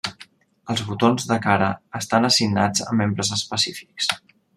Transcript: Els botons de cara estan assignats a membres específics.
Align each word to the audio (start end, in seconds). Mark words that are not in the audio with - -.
Els 0.73 0.79
botons 0.85 1.27
de 1.31 1.37
cara 1.43 1.67
estan 1.99 2.25
assignats 2.31 2.85
a 2.87 2.97
membres 3.03 3.31
específics. 3.37 4.09